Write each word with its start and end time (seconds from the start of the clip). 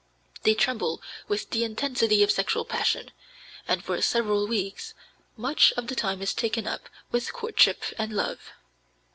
They 0.41 0.55
tremble 0.55 0.99
with 1.27 1.51
the 1.51 1.63
intensity 1.63 2.23
of 2.23 2.31
sexual 2.31 2.65
passion, 2.65 3.11
and 3.67 3.83
for 3.83 4.01
several 4.01 4.47
weeks 4.47 4.95
much 5.37 5.73
of 5.73 5.89
the 5.89 5.95
time 5.95 6.23
is 6.23 6.33
taken 6.33 6.65
up 6.65 6.89
with 7.11 7.31
courtship 7.33 7.83
and 7.99 8.11
love. 8.11 8.39